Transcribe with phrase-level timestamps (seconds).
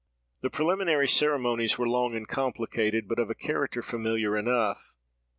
[0.41, 4.95] "The preliminary ceremonies were long and complicated, but of a character familiar enough.